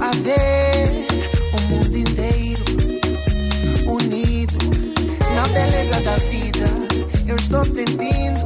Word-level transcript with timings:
a 0.00 0.10
ver 0.22 0.88
o 1.52 1.60
mundo 1.72 1.96
inteiro 1.96 2.64
unido 3.88 4.54
na 5.34 5.42
beleza 5.48 6.00
da 6.02 6.16
vida. 6.16 6.66
Eu 7.26 7.36
estou 7.36 7.64
sentindo 7.64 8.44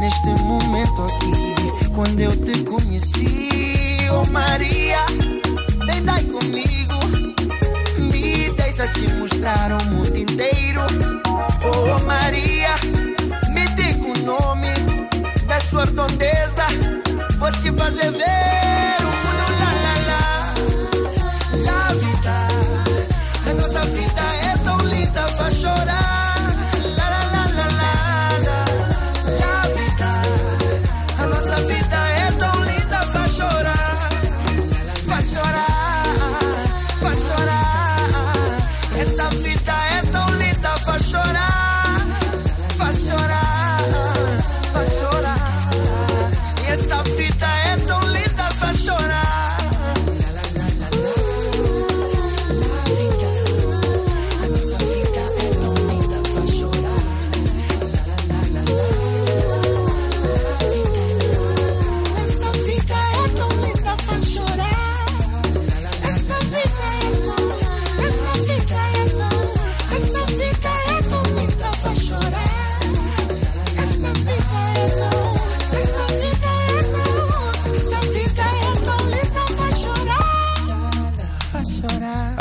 neste 0.00 0.44
momento 0.44 1.02
aqui 1.02 1.88
quando 1.94 2.20
eu 2.20 2.30
te 2.36 2.62
conheci, 2.64 3.48
oh 4.12 4.30
Maria, 4.30 4.98
vem 5.86 6.02
daí 6.04 6.24
comigo, 6.24 6.94
me 7.98 8.50
deixa 8.50 8.86
te 8.88 9.12
mostrar 9.14 9.72
o 9.72 9.84
mundo 9.86 10.16
inteiro, 10.16 10.82
oh 11.64 12.04
Maria, 12.04 12.74
me 13.52 13.66
diga 13.76 14.06
o 14.06 14.24
nome 14.24 14.68
da 15.46 15.60
sua 15.60 15.84
redondeza, 15.86 16.66
vou 17.38 17.50
te 17.52 17.72
fazer 17.72 18.12
ver 18.12 18.85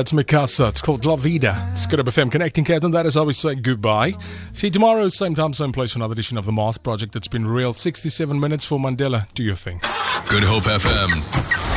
It's 0.00 0.12
Mikasa. 0.12 0.68
It's 0.68 0.82
called 0.82 1.06
La 1.06 1.16
Vida. 1.16 1.70
It's 1.72 1.86
good 1.86 2.00
Hope 2.00 2.06
FM 2.06 2.30
connecting, 2.30 2.64
Cape 2.64 2.82
Town. 2.82 2.90
That 2.90 3.06
is 3.06 3.16
always 3.16 3.38
saying 3.38 3.62
goodbye. 3.62 4.12
See 4.52 4.66
you 4.66 4.70
tomorrow, 4.70 5.08
same 5.08 5.34
time, 5.34 5.54
same 5.54 5.72
place 5.72 5.92
for 5.92 5.98
another 5.98 6.12
edition 6.12 6.36
of 6.36 6.44
the 6.44 6.52
Mars 6.52 6.76
Project. 6.76 7.16
It's 7.16 7.28
been 7.28 7.46
real. 7.46 7.72
67 7.72 8.38
minutes 8.38 8.66
for 8.66 8.78
Mandela. 8.78 9.26
Do 9.32 9.42
your 9.42 9.54
thing. 9.54 9.80
Good 10.28 10.42
Hope 10.42 10.64
FM. 10.64 11.22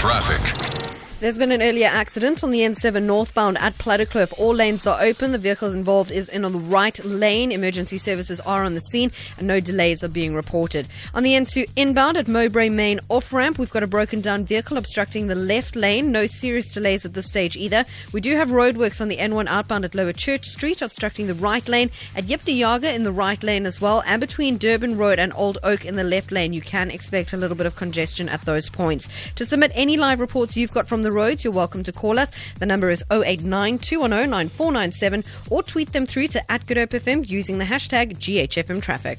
Traffic. 0.00 0.79
There's 1.20 1.36
been 1.36 1.52
an 1.52 1.60
earlier 1.60 1.86
accident 1.86 2.42
on 2.42 2.50
the 2.50 2.60
N7 2.60 3.02
northbound 3.02 3.58
at 3.58 3.76
Plattekloof. 3.76 4.32
All 4.38 4.54
lanes 4.54 4.86
are 4.86 5.02
open. 5.02 5.32
The 5.32 5.38
vehicles 5.38 5.74
involved 5.74 6.10
is 6.10 6.30
in 6.30 6.46
on 6.46 6.52
the 6.52 6.58
right 6.58 6.98
lane. 7.04 7.52
Emergency 7.52 7.98
services 7.98 8.40
are 8.40 8.64
on 8.64 8.72
the 8.72 8.80
scene 8.80 9.12
and 9.36 9.46
no 9.46 9.60
delays 9.60 10.02
are 10.02 10.08
being 10.08 10.34
reported. 10.34 10.88
On 11.12 11.22
the 11.22 11.34
N2 11.34 11.72
inbound 11.76 12.16
at 12.16 12.26
Mowbray 12.26 12.70
Main 12.70 13.00
off 13.10 13.34
ramp, 13.34 13.58
we've 13.58 13.68
got 13.68 13.82
a 13.82 13.86
broken 13.86 14.22
down 14.22 14.46
vehicle 14.46 14.78
obstructing 14.78 15.26
the 15.26 15.34
left 15.34 15.76
lane. 15.76 16.10
No 16.10 16.24
serious 16.24 16.72
delays 16.72 17.04
at 17.04 17.12
this 17.12 17.26
stage 17.26 17.54
either. 17.54 17.84
We 18.14 18.22
do 18.22 18.34
have 18.36 18.48
roadworks 18.48 19.02
on 19.02 19.08
the 19.08 19.18
N1 19.18 19.46
outbound 19.46 19.84
at 19.84 19.94
Lower 19.94 20.14
Church 20.14 20.46
Street 20.46 20.80
obstructing 20.80 21.26
the 21.26 21.34
right 21.34 21.68
lane. 21.68 21.90
At 22.16 22.28
Jip 22.28 22.44
de 22.44 22.58
Jager 22.58 22.88
in 22.88 23.02
the 23.02 23.12
right 23.12 23.42
lane 23.42 23.66
as 23.66 23.78
well. 23.78 24.02
And 24.06 24.20
between 24.20 24.56
Durban 24.56 24.96
Road 24.96 25.18
and 25.18 25.34
Old 25.34 25.58
Oak 25.64 25.84
in 25.84 25.96
the 25.96 26.02
left 26.02 26.32
lane, 26.32 26.54
you 26.54 26.62
can 26.62 26.90
expect 26.90 27.34
a 27.34 27.36
little 27.36 27.58
bit 27.58 27.66
of 27.66 27.76
congestion 27.76 28.30
at 28.30 28.40
those 28.46 28.70
points. 28.70 29.10
To 29.34 29.44
submit 29.44 29.70
any 29.74 29.98
live 29.98 30.18
reports 30.18 30.56
you've 30.56 30.72
got 30.72 30.88
from 30.88 31.02
the 31.02 31.09
roads, 31.10 31.44
you're 31.44 31.52
welcome 31.52 31.82
to 31.84 31.92
call 31.92 32.18
us. 32.18 32.30
The 32.58 32.66
number 32.66 32.90
is 32.90 33.04
089 33.10 33.78
210 33.78 34.30
9497 34.30 35.24
or 35.50 35.62
tweet 35.62 35.92
them 35.92 36.06
through 36.06 36.28
to 36.28 36.50
at 36.50 36.66
Good 36.66 36.76
Hope 36.76 36.90
FM 36.90 37.28
using 37.28 37.58
the 37.58 37.64
hashtag 37.64 38.16
GHFM 38.16 38.82
Traffic. 38.82 39.18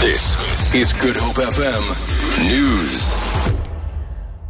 This 0.00 0.74
is 0.74 0.92
Good 0.92 1.16
Hope 1.16 1.36
FM 1.36 2.48
News. 2.48 3.33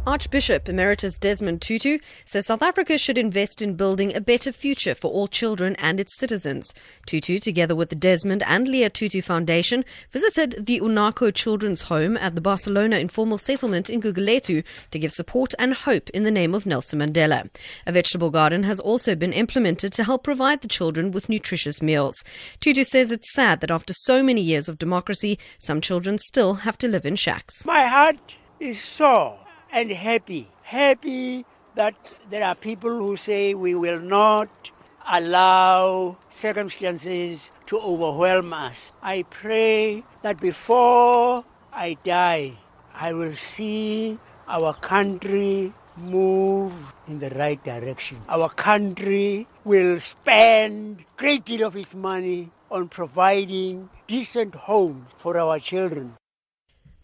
Archbishop 0.07 0.69
Emeritus 0.69 1.17
Desmond 1.17 1.63
Tutu 1.63 1.97
says 2.25 2.45
South 2.45 2.61
Africa 2.61 2.95
should 2.95 3.17
invest 3.17 3.59
in 3.59 3.73
building 3.73 4.15
a 4.15 4.21
better 4.21 4.51
future 4.51 4.93
for 4.93 5.09
all 5.09 5.27
children 5.27 5.75
and 5.77 5.99
its 5.99 6.15
citizens. 6.15 6.75
Tutu, 7.07 7.39
together 7.39 7.75
with 7.75 7.89
the 7.89 7.95
Desmond 7.95 8.43
and 8.43 8.67
Leah 8.67 8.91
Tutu 8.91 9.19
Foundation, 9.23 9.83
visited 10.11 10.67
the 10.67 10.79
Unaco 10.79 11.33
Children's 11.33 11.83
Home 11.83 12.17
at 12.17 12.35
the 12.35 12.41
Barcelona 12.41 12.97
informal 12.97 13.39
settlement 13.39 13.89
in 13.89 13.99
Guguletu 13.99 14.63
to 14.91 14.99
give 14.99 15.11
support 15.11 15.55
and 15.57 15.73
hope 15.73 16.11
in 16.11 16.23
the 16.23 16.29
name 16.29 16.53
of 16.53 16.67
Nelson 16.67 16.99
Mandela. 16.99 17.49
A 17.87 17.91
vegetable 17.91 18.29
garden 18.29 18.61
has 18.61 18.79
also 18.79 19.15
been 19.15 19.33
implemented 19.33 19.91
to 19.93 20.03
help 20.03 20.23
provide 20.23 20.61
the 20.61 20.67
children 20.67 21.09
with 21.09 21.29
nutritious 21.29 21.81
meals. 21.81 22.23
Tutu 22.59 22.83
says 22.83 23.11
it's 23.11 23.33
sad 23.33 23.59
that 23.61 23.71
after 23.71 23.93
so 23.93 24.21
many 24.21 24.41
years 24.41 24.69
of 24.69 24.77
democracy, 24.77 25.39
some 25.57 25.81
children 25.81 26.19
still 26.19 26.53
have 26.55 26.77
to 26.77 26.87
live 26.87 27.07
in 27.07 27.15
shacks. 27.15 27.65
My 27.65 27.87
heart 27.87 28.35
is 28.59 28.79
sore 28.79 29.39
and 29.71 29.91
happy. 29.91 30.49
Happy 30.63 31.45
that 31.75 31.95
there 32.29 32.43
are 32.43 32.55
people 32.55 32.97
who 32.97 33.17
say 33.17 33.53
we 33.53 33.75
will 33.75 33.99
not 33.99 34.49
allow 35.07 36.17
circumstances 36.29 37.51
to 37.67 37.77
overwhelm 37.77 38.53
us. 38.53 38.93
I 39.03 39.23
pray 39.29 40.03
that 40.23 40.39
before 40.39 41.45
I 41.71 41.97
die, 42.03 42.53
I 42.93 43.13
will 43.13 43.35
see 43.35 44.17
our 44.47 44.73
country 44.73 45.73
move 45.97 46.73
in 47.07 47.19
the 47.19 47.29
right 47.31 47.61
direction. 47.63 48.17
Our 48.27 48.49
country 48.49 49.47
will 49.63 49.99
spend 49.99 51.05
great 51.17 51.45
deal 51.45 51.67
of 51.67 51.75
its 51.75 51.93
money 51.95 52.51
on 52.71 52.89
providing 52.89 53.89
decent 54.07 54.55
homes 54.55 55.11
for 55.17 55.37
our 55.37 55.59
children. 55.59 56.15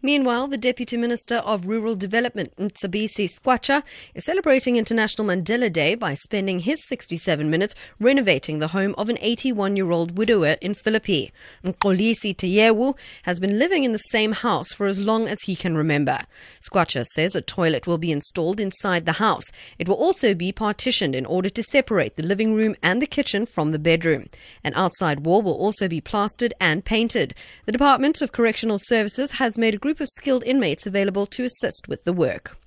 Meanwhile, 0.03 0.47
the 0.47 0.57
Deputy 0.57 0.97
Minister 0.97 1.35
of 1.35 1.67
Rural 1.67 1.93
Development, 1.93 2.51
Mcebisi 2.57 3.29
Skwatsha, 3.29 3.83
is 4.15 4.25
celebrating 4.25 4.75
International 4.75 5.27
Mandela 5.27 5.71
Day 5.71 5.93
by 5.93 6.15
spending 6.15 6.61
his 6.61 6.83
67 6.87 7.47
minutes 7.47 7.75
renovating 7.99 8.57
the 8.57 8.69
home 8.69 8.95
of 8.97 9.09
an 9.09 9.19
81 9.21 9.75
year 9.75 9.91
old 9.91 10.17
widower 10.17 10.57
in 10.59 10.73
Philippi. 10.73 11.31
Nkolisi 11.63 12.35
Teyewu 12.35 12.97
has 13.23 13.39
been 13.39 13.59
living 13.59 13.83
in 13.83 13.91
the 13.91 13.99
same 13.99 14.31
house 14.31 14.73
for 14.73 14.87
as 14.87 14.99
long 14.99 15.27
as 15.27 15.43
he 15.43 15.55
can 15.55 15.77
remember. 15.77 16.21
Skwacha 16.67 17.05
says 17.05 17.35
a 17.35 17.41
toilet 17.41 17.85
will 17.85 17.99
be 17.99 18.11
installed 18.11 18.59
inside 18.59 19.05
the 19.05 19.13
house. 19.13 19.51
It 19.77 19.87
will 19.87 19.95
also 19.95 20.33
be 20.33 20.51
partitioned 20.51 21.15
in 21.15 21.27
order 21.27 21.49
to 21.49 21.61
separate 21.61 22.15
the 22.15 22.23
living 22.23 22.55
room 22.55 22.75
and 22.81 23.03
the 23.03 23.07
kitchen 23.07 23.45
from 23.45 23.71
the 23.71 23.77
bedroom. 23.77 24.29
An 24.63 24.73
outside 24.73 25.27
wall 25.27 25.43
will 25.43 25.53
also 25.53 25.87
be 25.87 26.01
plastered 26.01 26.55
and 26.59 26.83
painted. 26.83 27.35
The 27.67 27.71
Department 27.71 28.19
of 28.23 28.31
Correctional 28.31 28.79
Services 28.79 29.33
has 29.33 29.59
made 29.59 29.75
a 29.75 29.77
group 29.77 29.90
of 29.99 30.07
skilled 30.07 30.43
inmates 30.45 30.87
available 30.87 31.25
to 31.25 31.43
assist 31.43 31.87
with 31.87 32.03
the 32.05 32.13
work. 32.13 32.60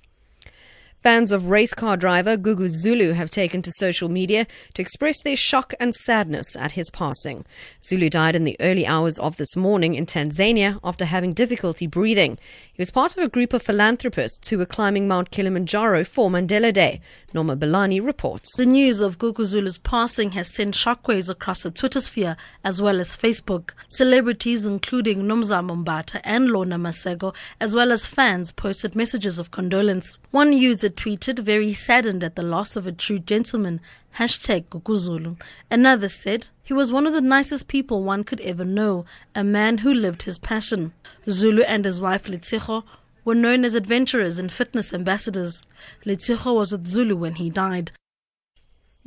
Fans 1.05 1.31
of 1.31 1.49
race 1.49 1.75
car 1.75 1.95
driver 1.97 2.35
Gugu 2.35 2.67
Zulu 2.67 3.11
have 3.11 3.29
taken 3.29 3.61
to 3.61 3.71
social 3.73 4.09
media 4.09 4.47
to 4.73 4.81
express 4.81 5.21
their 5.21 5.35
shock 5.35 5.75
and 5.79 5.93
sadness 5.93 6.55
at 6.55 6.71
his 6.71 6.89
passing. 6.89 7.45
Zulu 7.83 8.09
died 8.09 8.35
in 8.35 8.43
the 8.43 8.57
early 8.59 8.87
hours 8.87 9.19
of 9.19 9.37
this 9.37 9.55
morning 9.55 9.93
in 9.93 10.07
Tanzania 10.07 10.79
after 10.83 11.05
having 11.05 11.31
difficulty 11.31 11.85
breathing. 11.85 12.39
He 12.73 12.81
was 12.81 12.89
part 12.89 13.15
of 13.15 13.23
a 13.23 13.29
group 13.29 13.53
of 13.53 13.61
philanthropists 13.61 14.49
who 14.49 14.57
were 14.57 14.65
climbing 14.65 15.07
Mount 15.07 15.29
Kilimanjaro 15.29 16.05
for 16.05 16.31
Mandela 16.31 16.73
Day. 16.73 17.01
Norma 17.35 17.55
Belani 17.55 18.03
reports. 18.03 18.57
The 18.57 18.65
news 18.65 18.99
of 18.99 19.19
Gugu 19.19 19.45
Zulu's 19.45 19.77
passing 19.77 20.31
has 20.31 20.47
sent 20.47 20.73
shockwaves 20.73 21.29
across 21.29 21.61
the 21.61 21.69
Twitter 21.69 22.01
sphere 22.01 22.35
as 22.63 22.81
well 22.81 22.99
as 22.99 23.15
Facebook. 23.15 23.73
Celebrities 23.89 24.65
including 24.65 25.25
Nomzamo 25.25 25.85
Mbatha 25.85 26.21
and 26.23 26.47
Lorna 26.47 26.79
Maseko, 26.79 27.35
as 27.61 27.75
well 27.75 27.91
as 27.91 28.07
fans, 28.07 28.51
posted 28.51 28.95
messages 28.95 29.37
of 29.37 29.51
condolence. 29.51 30.17
One 30.31 30.51
user 30.51 30.94
tweeted, 30.95 31.39
very 31.39 31.73
saddened 31.73 32.23
at 32.23 32.35
the 32.35 32.43
loss 32.43 32.75
of 32.75 32.87
a 32.87 32.91
true 32.91 33.19
gentleman, 33.19 33.81
hashtag 34.17 34.65
Guguzulu. 34.69 35.39
Another 35.69 36.09
said, 36.09 36.47
he 36.63 36.73
was 36.73 36.91
one 36.91 37.05
of 37.05 37.13
the 37.13 37.21
nicest 37.21 37.67
people 37.67 38.03
one 38.03 38.23
could 38.23 38.41
ever 38.41 38.65
know, 38.65 39.05
a 39.35 39.43
man 39.43 39.79
who 39.79 39.93
lived 39.93 40.23
his 40.23 40.39
passion. 40.39 40.93
Zulu 41.29 41.63
and 41.63 41.85
his 41.85 42.01
wife 42.01 42.25
Letshego 42.25 42.83
were 43.23 43.35
known 43.35 43.65
as 43.65 43.75
adventurers 43.75 44.39
and 44.39 44.51
fitness 44.51 44.93
ambassadors. 44.93 45.61
Letshego 46.05 46.55
was 46.55 46.71
with 46.71 46.87
Zulu 46.87 47.15
when 47.15 47.35
he 47.35 47.49
died. 47.49 47.91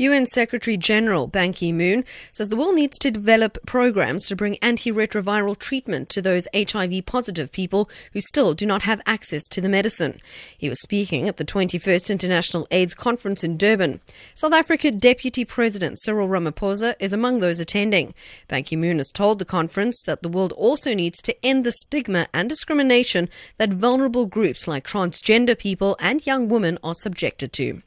UN 0.01 0.27
Secretary 0.27 0.77
General 0.77 1.27
Ban 1.27 1.53
Ki 1.53 1.73
moon 1.73 2.05
says 2.31 2.51
the 2.51 2.57
world 2.57 2.77
needs 2.77 2.97
to 3.01 3.11
develop 3.11 3.59
programs 3.67 4.29
to 4.29 4.37
bring 4.37 4.55
antiretroviral 4.63 5.59
treatment 5.59 6.09
to 6.11 6.23
those 6.23 6.47
HIV 6.55 7.05
positive 7.05 7.51
people 7.51 7.91
who 8.13 8.21
still 8.21 8.55
do 8.55 8.65
not 8.65 8.83
have 8.83 9.03
access 9.07 9.49
to 9.49 9.61
the 9.61 9.69
medicine. 9.69 10.21
He 10.57 10.69
was 10.69 10.81
speaking 10.81 11.29
at 11.29 11.37
the 11.37 11.45
21st 11.45 12.13
International 12.13 12.69
AIDS 12.71 12.95
Conference 12.95 13.43
in 13.43 13.57
Durban. 13.57 14.01
South 14.37 14.53
Africa 14.53 14.93
Deputy 14.93 15.45
President 15.45 15.99
Cyril 15.99 16.29
Ramaphosa 16.29 16.95
is 17.01 17.13
among 17.13 17.41
those 17.41 17.59
attending. 17.59 18.15
Ban 18.47 18.63
Ki 18.63 18.77
moon 18.77 18.99
has 18.99 19.11
told 19.11 19.41
the 19.41 19.45
conference 19.45 20.01
that 20.07 20.23
the 20.23 20.29
world 20.29 20.53
also 20.53 20.95
needs 20.95 21.21
to 21.23 21.45
end 21.45 21.67
the 21.67 21.73
stigma 21.73 22.29
and 22.33 22.49
discrimination 22.49 23.29
that 23.57 23.71
vulnerable 23.71 24.27
groups 24.27 24.69
like 24.69 24.87
transgender 24.87 25.59
people 25.59 25.97
and 25.99 26.25
young 26.25 26.49
women 26.49 26.79
are 26.85 26.95
subjected 26.95 27.53
to. 27.55 27.83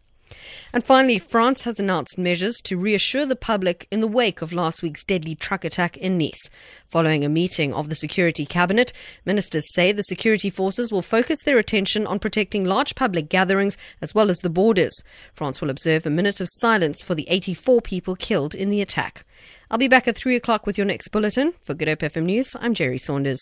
And 0.73 0.83
finally, 0.83 1.19
France 1.19 1.63
has 1.65 1.79
announced 1.79 2.17
measures 2.17 2.57
to 2.63 2.77
reassure 2.77 3.25
the 3.25 3.35
public 3.35 3.88
in 3.91 3.99
the 3.99 4.07
wake 4.07 4.41
of 4.41 4.53
last 4.53 4.81
week's 4.81 5.03
deadly 5.03 5.35
truck 5.35 5.65
attack 5.65 5.97
in 5.97 6.17
Nice. 6.17 6.49
Following 6.88 7.23
a 7.23 7.29
meeting 7.29 7.73
of 7.73 7.89
the 7.89 7.95
Security 7.95 8.45
Cabinet, 8.45 8.91
ministers 9.25 9.73
say 9.73 9.91
the 9.91 10.03
security 10.03 10.49
forces 10.49 10.91
will 10.91 11.01
focus 11.01 11.43
their 11.43 11.57
attention 11.57 12.05
on 12.05 12.19
protecting 12.19 12.65
large 12.65 12.95
public 12.95 13.29
gatherings 13.29 13.77
as 14.01 14.13
well 14.13 14.29
as 14.29 14.38
the 14.39 14.49
borders. 14.49 15.01
France 15.33 15.61
will 15.61 15.69
observe 15.69 16.05
a 16.05 16.09
minute 16.09 16.41
of 16.41 16.47
silence 16.49 17.01
for 17.01 17.15
the 17.15 17.27
84 17.29 17.81
people 17.81 18.15
killed 18.15 18.53
in 18.53 18.69
the 18.69 18.81
attack. 18.81 19.25
I'll 19.69 19.77
be 19.77 19.88
back 19.88 20.07
at 20.07 20.17
3 20.17 20.35
o'clock 20.35 20.65
with 20.65 20.77
your 20.77 20.85
next 20.85 21.07
bulletin. 21.09 21.53
For 21.61 21.73
Good 21.73 21.88
Hope 21.88 21.99
FM 21.99 22.25
News, 22.25 22.55
I'm 22.59 22.73
Jerry 22.73 22.97
Saunders. 22.97 23.39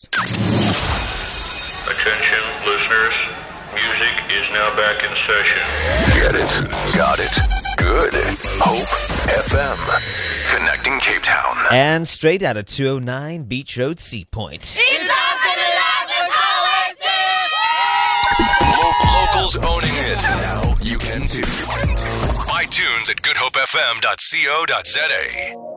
Attention, 1.90 2.44
listeners. 2.68 3.49
Music 3.74 4.16
is 4.32 4.50
now 4.52 4.76
back 4.76 5.04
in 5.04 5.12
session. 5.28 5.64
Get 6.16 6.34
it. 6.36 6.50
Got 6.96 7.20
it. 7.20 7.32
Good. 7.78 8.14
Hope 8.60 8.88
FM. 9.30 9.78
Connecting 10.56 11.00
Cape 11.00 11.22
Town. 11.22 11.56
And 11.72 12.08
straight 12.08 12.42
out 12.44 12.58
of 12.58 12.66
209 12.66 13.44
Beach 13.44 13.78
Road 13.78 14.00
Sea 14.00 14.26
Point. 14.26 14.76
Lo- 18.62 18.94
locals 19.22 19.56
owning 19.58 19.94
it. 19.94 20.22
Now 20.24 20.76
you 20.82 20.98
can 20.98 21.22
too. 21.26 21.44
Buy 22.48 22.66
tunes 22.70 23.10
at 23.10 23.22
goodhopefm.co.za. 23.22 25.69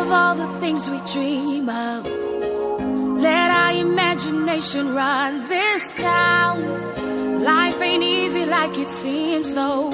of 0.00 0.10
all 0.10 0.34
the 0.34 0.48
things 0.60 0.88
we 0.88 0.98
dream 1.12 1.68
of. 1.68 2.06
Let 3.26 3.50
our 3.50 3.72
imagination 3.72 4.94
run 4.94 5.46
this 5.48 5.82
town. 6.00 7.44
Life 7.44 7.80
ain't 7.82 8.02
easy 8.02 8.46
like 8.46 8.78
it 8.78 8.90
seems, 8.90 9.52
though. 9.52 9.90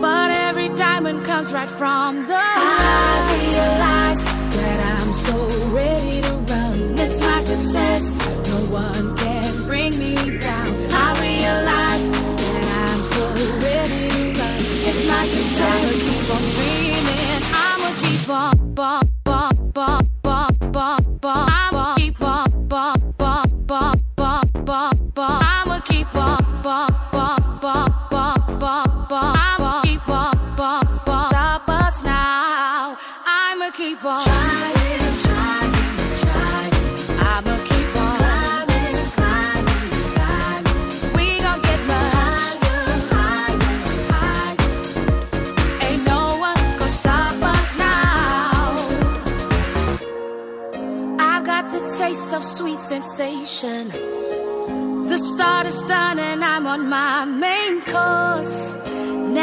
But 0.00 0.30
every 0.30 0.68
diamond 0.70 1.24
comes 1.24 1.52
right 1.52 1.68
from 1.68 2.26
the 2.26 2.38
I 2.38 2.93
keep 21.96 22.20
on. 22.22 22.68
I'ma 25.16 25.80
keep 25.80 26.14
on. 26.14 26.40
I'ma 29.10 29.82
keep 29.82 30.08
on. 30.08 30.36
Stop 30.56 31.68
us 31.68 32.02
now. 32.02 32.96
I'ma 33.26 33.70
keep 33.70 34.04
on 34.04 34.24
trying, 34.24 34.63
sensation. 53.04 53.88
The 55.08 55.18
start 55.18 55.66
is 55.66 55.82
done 55.82 56.18
and 56.18 56.42
I'm 56.42 56.66
on 56.66 56.88
my 56.88 57.24
main 57.24 57.82
course. 57.82 58.74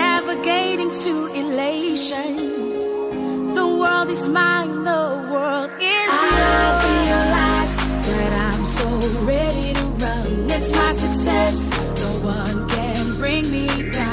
Navigating 0.02 0.92
to 0.92 1.28
elation. 1.28 3.54
The 3.54 3.68
world 3.68 4.10
is 4.10 4.28
mine, 4.28 4.84
the 4.84 5.28
world 5.32 5.70
is 5.80 6.14
yours. 6.26 6.60
I 6.60 6.62
realize 7.06 7.76
that 8.08 8.32
I'm 8.48 8.66
so 8.66 8.88
ready 9.26 9.74
to 9.74 9.84
run. 10.04 10.50
It's 10.50 10.72
my 10.76 10.94
success. 10.94 11.70
No 12.02 12.12
one 12.36 12.68
can 12.70 13.16
bring 13.20 13.52
me 13.52 13.68
down. 13.92 14.11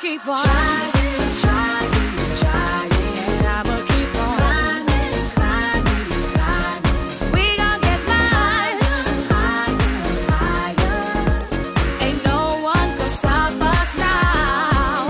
Keep 0.00 0.26
on 0.28 0.44
trying, 0.44 0.92
trying. 1.40 2.92
I'ma 3.58 3.76
keep 3.90 4.14
on 4.22 4.36
climbing, 4.38 5.14
climbing, 5.34 6.08
climbing. 6.34 7.32
We 7.32 7.44
gon' 7.56 7.80
get 7.80 8.00
higher. 8.06 8.78
Ain't 12.04 12.20
no 12.24 12.40
one 12.62 12.90
stop 13.08 13.52
us 13.74 13.90
now. 13.98 15.08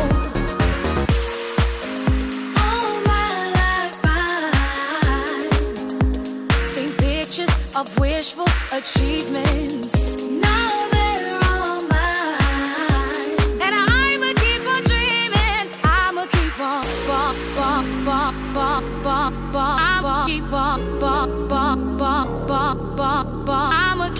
All 2.64 2.92
my 3.12 3.30
life 3.58 3.96
seen 6.72 6.90
pictures 6.92 7.52
of 7.76 7.86
wishful 7.98 8.48
achievements. 8.72 10.07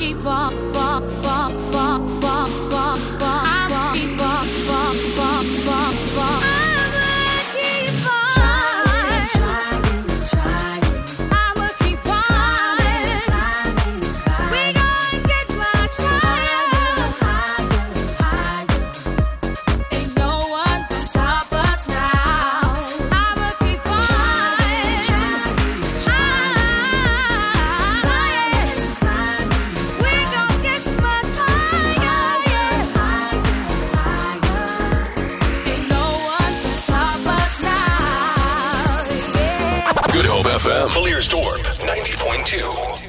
I'ma 0.09 0.68
FM. 40.89 40.93
Fuller's 40.93 41.29
Dorp 41.29 41.63
90.2. 41.81 43.08